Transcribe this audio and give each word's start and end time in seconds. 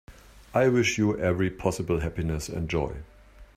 I 0.55 0.67
wish 0.67 0.97
you 0.97 1.15
every 1.19 1.51
possible 1.51 1.99
happiness 1.99 2.49
and 2.49 2.67
joy. 2.67 3.03